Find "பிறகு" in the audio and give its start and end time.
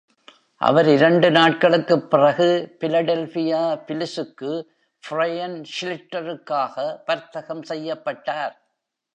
2.09-2.77